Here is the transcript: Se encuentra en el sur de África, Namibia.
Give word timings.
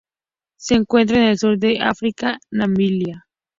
Se 0.57 0.73
encuentra 0.73 1.17
en 1.17 1.25
el 1.25 1.37
sur 1.37 1.59
de 1.59 1.77
África, 1.79 2.39
Namibia. 2.49 3.27